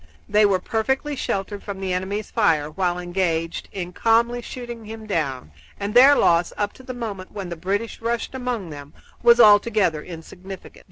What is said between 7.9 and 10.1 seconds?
rushed among them, was altogether